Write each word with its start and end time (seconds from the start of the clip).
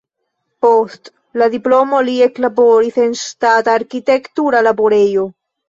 Post 0.65 1.11
la 1.41 1.49
diplomo 1.57 1.99
li 2.09 2.17
eklaboris 2.27 2.99
en 3.05 3.15
ŝtata 3.21 3.79
arkitektura 3.83 4.67
laborejo. 4.73 5.31